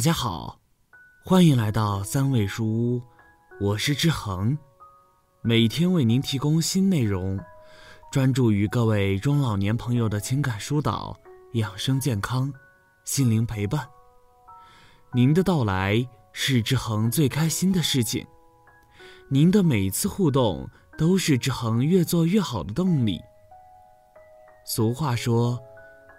[0.00, 0.58] 大家好，
[1.22, 3.02] 欢迎来到三味书屋，
[3.60, 4.56] 我是志恒，
[5.42, 7.38] 每天为您提供新内容，
[8.10, 11.14] 专注于各位中老年朋友的情感疏导、
[11.52, 12.50] 养生健康、
[13.04, 13.86] 心灵陪伴。
[15.12, 18.26] 您的到来是志恒最开心的事情，
[19.28, 23.20] 您的每一次互动都是志恒越做越好的动力。
[24.64, 25.60] 俗话说：“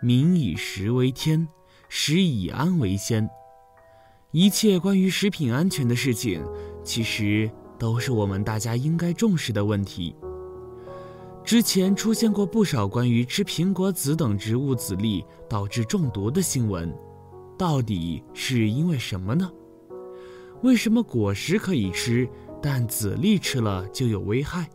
[0.03, 1.48] 民以食为天，
[1.89, 3.27] 食以安为先。”
[4.31, 6.41] 一切关于食品安全的事情，
[6.85, 10.16] 其实都是我们大家应该重视的问题。
[11.44, 16.95] 之前出现过不少关于吃苹果籽等植物籽粒导致中毒的新闻，
[17.58, 19.52] 到底是因为什么呢？
[20.61, 22.25] 为什么果实可以吃，
[22.61, 24.70] 但籽粒吃了就有危害？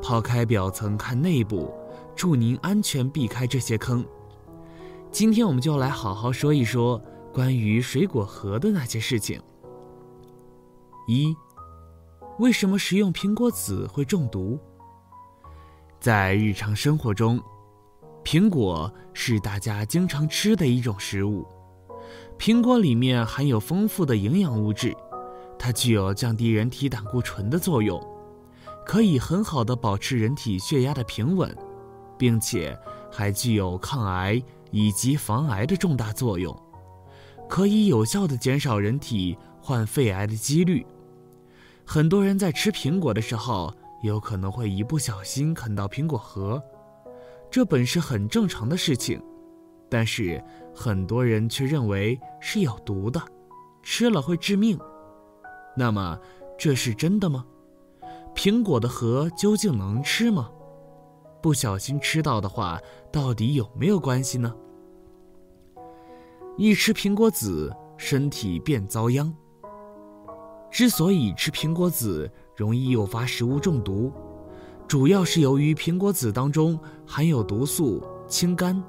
[0.00, 1.70] 抛开表层看内部，
[2.14, 4.02] 祝您安全避开这些坑。
[5.10, 6.98] 今天我们就来好好说一说。
[7.36, 9.38] 关于水果核的那些事情。
[11.06, 11.36] 一，
[12.38, 14.58] 为什么食用苹果籽会中毒？
[16.00, 17.38] 在日常生活中，
[18.24, 21.46] 苹果是大家经常吃的一种食物。
[22.38, 24.96] 苹果里面含有丰富的营养物质，
[25.58, 28.02] 它具有降低人体胆固醇的作用，
[28.86, 31.54] 可以很好的保持人体血压的平稳，
[32.16, 32.74] 并且
[33.12, 36.58] 还具有抗癌以及防癌的重大作用。
[37.48, 40.84] 可以有效地减少人体患肺癌的几率。
[41.84, 46.62] 很多人在吃苹果的时候，有可能会一不小心啃到苹果核，
[47.50, 49.22] 这本是很正常的事情，
[49.88, 50.42] 但是
[50.74, 53.22] 很多人却认为是有毒的，
[53.82, 54.78] 吃了会致命。
[55.76, 56.18] 那么，
[56.58, 57.44] 这是真的吗？
[58.34, 60.50] 苹果的核究竟能吃吗？
[61.40, 62.80] 不小心吃到的话，
[63.12, 64.52] 到底有没有关系呢？
[66.58, 69.30] 一吃苹果籽，身体便遭殃。
[70.70, 74.10] 之所以吃苹果籽容易诱发食物中毒，
[74.88, 78.82] 主要是由于苹果籽当中含有毒素氢苷，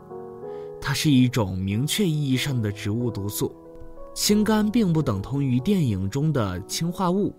[0.79, 3.53] 它是一种明确意义上的植物毒素。
[4.13, 7.35] 氢苷并不等同于电影中的氰化物，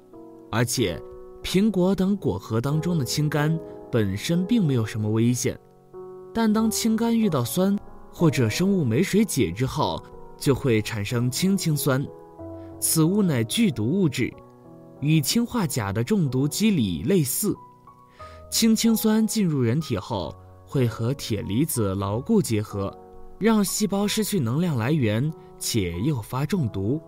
[0.50, 1.02] 而且
[1.42, 3.58] 苹果等果核当中的氢苷
[3.90, 5.58] 本身并没有什么危险，
[6.34, 7.78] 但当氢苷遇到酸
[8.12, 10.00] 或者生物酶水解之后，
[10.38, 12.06] 就会产生氢氰酸，
[12.80, 14.32] 此物乃剧毒物质，
[15.00, 17.54] 与氰化钾的中毒机理类似。
[18.50, 20.34] 氢氰酸进入人体后，
[20.64, 22.96] 会和铁离子牢固结合，
[23.38, 27.00] 让细胞失去能量来源，且诱发中毒。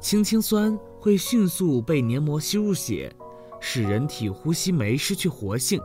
[0.00, 3.14] 氢氰酸会迅速被黏膜吸入血，
[3.60, 5.80] 使人体呼吸酶失去活性，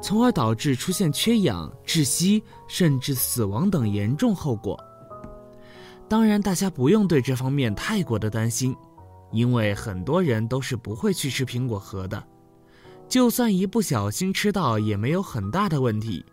[0.00, 4.78] 从而导致出现缺氧、窒息，甚至死亡等严重后果。
[6.10, 8.76] 当然，大家不用对这方面太过的担心，
[9.30, 12.20] 因为很多人都是不会去吃苹果核的。
[13.08, 16.26] 就算一不小心吃到，也没有很大的问题，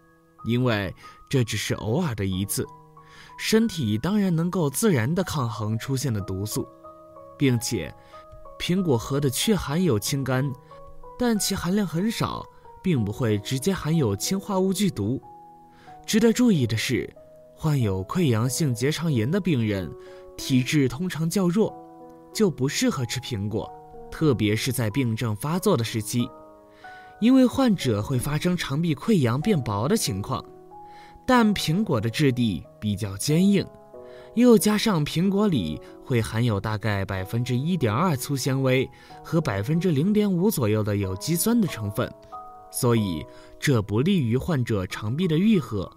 [0.46, 0.92] 因为
[1.30, 2.66] 这只是偶尔的一次，
[3.38, 6.68] 身体当然能够自然的抗衡出现的毒素，
[7.38, 7.94] 并且，
[8.60, 10.52] 苹果核的确含有氢苷，
[11.20, 12.44] 但其含量很少，
[12.82, 15.22] 并不会直接含有氰化物剧毒。
[16.04, 17.08] 值得注意的是。
[17.60, 19.92] 患有溃疡性结肠炎的病人，
[20.38, 21.74] 体质通常较弱，
[22.32, 23.68] 就不适合吃苹果，
[24.12, 26.30] 特别是在病症发作的时期，
[27.20, 30.46] 因为患者会发生肠壁溃疡变薄的情况。
[31.26, 33.66] 但苹果的质地比较坚硬，
[34.36, 38.88] 又加上苹果里会含有大概百分之一点二粗纤维
[39.24, 42.08] 和百分之零点五左右的有机酸的成分，
[42.72, 43.26] 所以
[43.60, 45.92] 这不利于患者肠壁的愈合。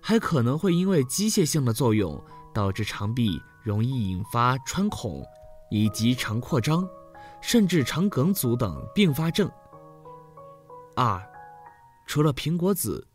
[0.00, 2.22] 还可能会因为机械性的作用，
[2.54, 5.24] 导致肠壁容易引发穿孔，
[5.70, 6.88] 以及肠扩张，
[7.40, 9.50] 甚至肠梗阻等并发症。
[10.96, 11.22] 二，
[12.06, 13.06] 除了苹果籽，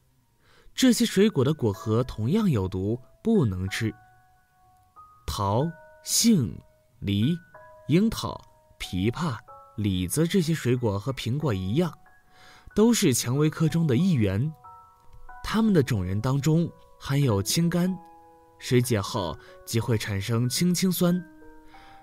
[0.75, 3.93] 这些水果的果核同样有毒，不能吃。
[5.25, 5.65] 桃、
[6.03, 6.57] 杏、
[6.99, 7.35] 梨、
[7.87, 8.39] 樱桃、
[8.79, 9.37] 枇杷、
[9.77, 11.91] 李子这些水果和苹果一样，
[12.75, 14.53] 都是蔷薇科中的一员。
[15.53, 16.67] 它们的种仁当中
[16.97, 17.95] 含有氢苷，
[18.57, 21.23] 水解后即会产生氢酸，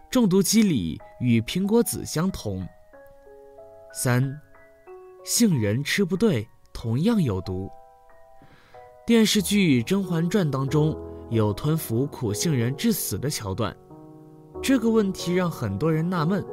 [0.08, 2.64] 中毒机理与苹果籽相同。
[3.92, 4.40] 三，
[5.24, 7.68] 杏仁吃不对，同样有毒。
[9.04, 10.96] 电视剧《甄嬛传》当中
[11.28, 13.76] 有吞服苦杏仁致死的桥段，
[14.62, 16.46] 这个问题让很多人纳闷：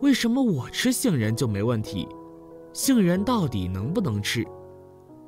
[0.00, 2.06] 为什么我吃杏仁就没问题？
[2.72, 4.46] 杏仁到底能不能吃？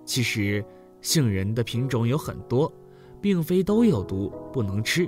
[0.06, 0.64] 其实。
[1.02, 2.72] 杏仁的品种有很多，
[3.20, 5.06] 并非都有毒不能吃。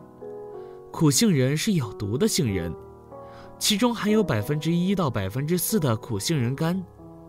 [0.93, 2.75] 苦杏仁是有毒的杏仁，
[3.59, 6.83] 其中含有百分之一到百分之四的苦杏仁苷，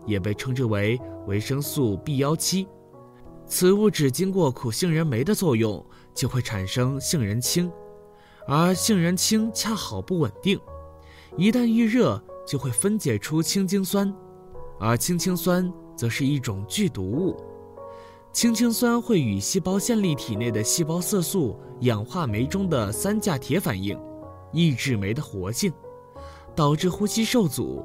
[0.04, 2.68] 也被称之为维生素 B 幺七。
[3.46, 7.70] 此物质经过苦杏仁酶的作用，就会产生杏仁氢，
[8.48, 10.60] 而杏仁氢恰好不稳定，
[11.36, 14.12] 一旦遇热就会分解出氢氰酸，
[14.80, 17.36] 而氢氰酸则是一种剧毒物。
[18.36, 23.98] 氢氰酸会与细胞线粒体内的细胞色素氧化酶中的三价铁反应，
[24.52, 25.72] 抑制酶的活性，
[26.54, 27.82] 导致呼吸受阻。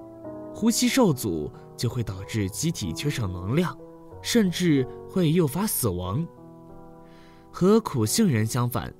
[0.53, 3.77] 呼吸受阻就会导致机体缺少能量，
[4.21, 6.27] 甚至会诱发死亡。
[7.49, 8.93] 和苦杏仁相反，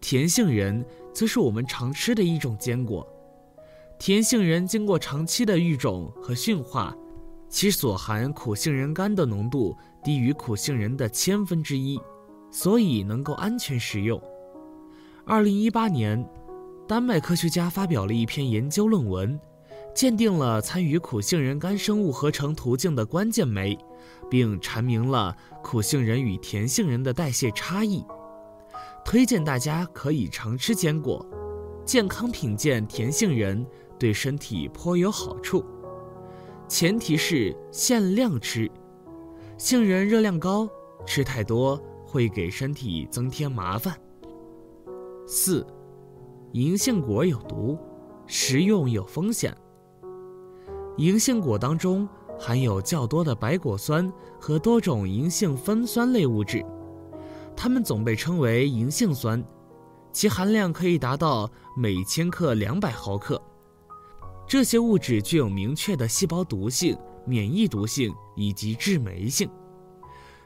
[0.00, 3.04] 甜杏仁则是我们常吃的一种坚果。
[3.98, 6.96] 甜杏仁经过长期的育种和驯化。
[7.54, 11.96] 其所含苦杏仁苷的浓度低于苦杏仁的千分之一，
[12.50, 14.20] 所以能够安全食用。
[15.24, 16.28] 二零一八年，
[16.88, 19.38] 丹麦科学家发表了一篇研究论文，
[19.94, 23.78] 鉴定了参与苦杏仁苷生物合成途径的关键酶，
[24.28, 28.04] 并阐明了苦杏仁与甜杏仁的代谢差异。
[29.04, 31.24] 推荐大家可以常吃坚果，
[31.86, 33.64] 健康品鉴甜杏仁
[33.96, 35.64] 对身体颇有好处。
[36.74, 38.68] 前提是限量吃，
[39.56, 40.68] 杏仁热量高，
[41.06, 43.96] 吃太多会给身体增添麻烦。
[45.24, 45.64] 四，
[46.50, 47.78] 银杏果有毒，
[48.26, 49.56] 食用有风险。
[50.96, 56.66] 银杏果当中含有较多的白果酸和多种银杏酚酸类物质，
[57.54, 59.40] 它们总被称为银杏酸，
[60.10, 63.40] 其含量可以达到每千克两百毫克。
[64.46, 66.96] 这些物质具有明确的细胞毒性、
[67.26, 69.48] 免疫毒性以及致霉性。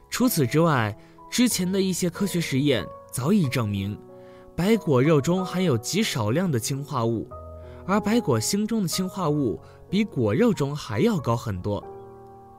[0.09, 0.97] 除此之外，
[1.31, 3.99] 之前的一些科学实验早已证明，
[4.57, 7.29] 白果肉中含有极少量的氰化物，
[7.87, 9.61] 而白果芯中的氰化物
[9.91, 11.85] 比果肉中还要高很多。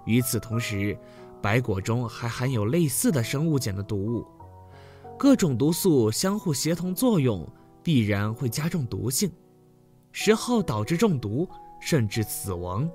[0.06, 0.98] 与此同时，
[1.42, 4.28] 白果中还含有类似的生物碱的毒物，
[5.18, 7.48] 各种毒素相互协同作用，
[7.82, 9.32] 必然会加重毒性。
[10.12, 11.48] 时候导致中毒
[11.80, 12.90] 甚至死亡。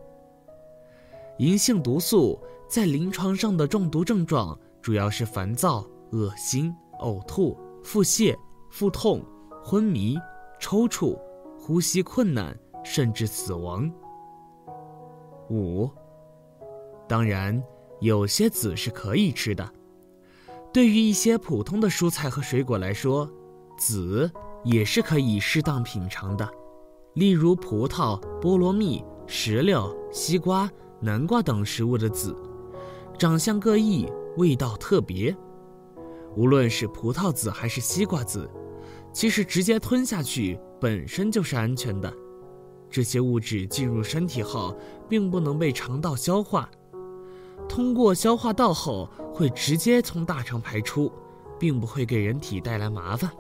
[1.39, 8.37] 银杏毒素在临床上的中毒症状主要是烦躁、恶心、呕吐、腹泻、
[8.71, 9.25] 腹痛、
[9.63, 10.17] 昏迷、
[10.61, 11.19] 抽搐、
[11.59, 13.91] 呼吸困难，甚至死亡。
[15.51, 15.91] 五，
[17.09, 17.63] 当然，
[18.01, 19.69] 有些籽是可以吃的。
[20.73, 23.31] 对于一些普通的蔬菜和水果来说，
[23.77, 24.31] 籽
[24.65, 26.49] 也是可以适当品尝的。
[27.15, 30.69] 例如葡萄、菠萝蜜、石榴、西瓜、
[31.01, 32.37] 南瓜等食物的籽，
[33.17, 35.35] 长相各异，味道特别。
[36.37, 38.51] 无论是葡萄籽还是西瓜籽，
[39.13, 42.13] 其实直接吞下去本身就是安全的。
[42.91, 44.77] 这些物质进入身体后，
[45.09, 46.69] 并不能被肠道消化，
[47.69, 51.13] 通过消化道后会直接从大肠排出，
[51.61, 53.31] 并不会给人体带来麻烦。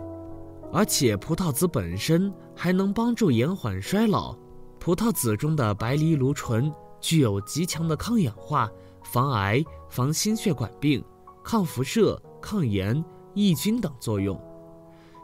[0.74, 4.36] 而且葡萄籽本身还能帮助延缓衰老。
[4.80, 8.69] 葡萄籽中的白藜芦醇具有极强的抗氧化、
[9.04, 11.02] 防癌、防心血管病、
[11.44, 13.02] 抗辐射、抗炎、
[13.34, 14.36] 抑菌等作用，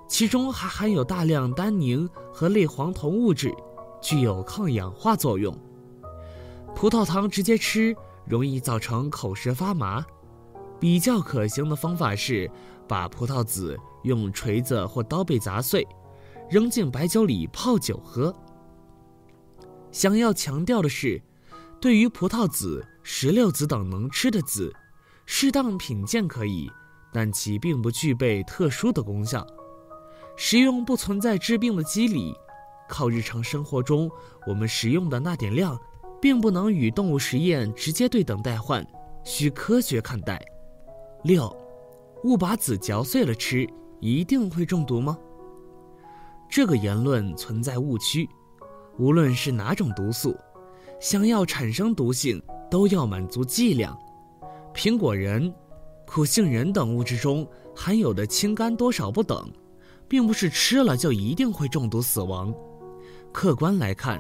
[0.06, 3.52] 其中还含有大量单宁和类黄酮物质，
[4.00, 5.52] 具有抗氧化作用。
[6.76, 10.06] 葡萄糖直接吃容易造成口舌发麻，
[10.78, 12.48] 比较可行的方法是
[12.90, 13.78] 把葡萄籽。
[14.02, 15.86] 用锤子或刀背砸碎，
[16.48, 18.34] 扔进白酒里泡酒喝。
[19.92, 21.20] 想要强调的是，
[21.82, 24.72] 对于葡萄籽、石榴籽等能吃的籽，
[25.26, 26.70] 适当品鉴可以，
[27.12, 29.46] 但其并不具备特殊的功效。
[30.34, 32.34] 食用不存在治病的机理，
[32.88, 34.10] 靠日常生活中
[34.46, 35.78] 我们食用的那点量，
[36.22, 38.82] 并不能与动物实验直接对等代换，
[39.24, 40.42] 需科学看待。
[41.24, 41.54] 六，
[42.24, 43.68] 勿把籽嚼碎了吃。
[44.00, 45.18] 一定会中毒吗？
[46.48, 48.26] 这个言论存在误区。
[48.98, 50.34] 无论是哪种毒素，
[50.98, 53.94] 想要产生毒性，都要满足剂量。
[54.74, 55.52] 苹果仁、
[56.06, 57.46] 苦杏仁等物质中
[57.76, 59.50] 含有的氢苷多少不等，
[60.08, 62.54] 并不是吃了就一定会中毒死亡。
[63.32, 64.18] 客观来看，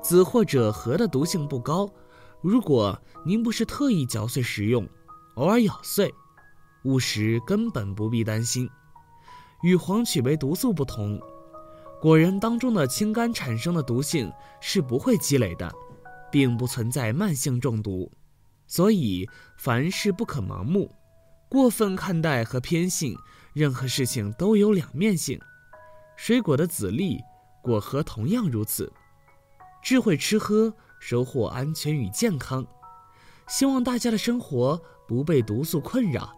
[0.00, 1.90] 籽或者核的毒性不高。
[2.40, 4.86] 如果您不是特意嚼碎食用，
[5.34, 6.14] 偶尔咬碎，
[6.84, 8.68] 误食根本不必担心。
[9.62, 11.20] 与黄曲霉毒素不同，
[12.00, 15.68] 果仁当中的氢苷产生的毒性是不会积累的，
[16.30, 18.10] 并不存在慢性中毒。
[18.66, 20.94] 所以凡事不可盲目，
[21.48, 23.16] 过分看待和偏信，
[23.52, 25.40] 任何事情都有两面性。
[26.16, 27.18] 水果的籽粒、
[27.62, 28.92] 果核同样如此。
[29.82, 32.64] 智慧吃喝，收获安全与健康。
[33.48, 36.37] 希望大家的生活不被毒素困扰。